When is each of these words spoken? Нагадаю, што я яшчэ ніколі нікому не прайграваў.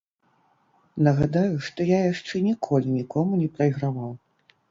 Нагадаю, 1.07 1.53
што 1.67 1.85
я 1.91 1.99
яшчэ 2.13 2.41
ніколі 2.47 2.87
нікому 2.99 3.31
не 3.45 3.49
прайграваў. 3.59 4.11